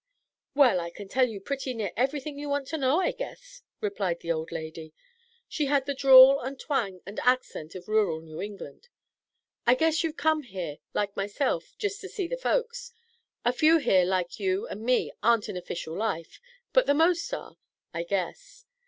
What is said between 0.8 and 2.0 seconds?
can tell you pretty near